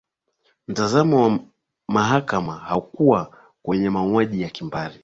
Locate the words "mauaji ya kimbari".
3.89-4.99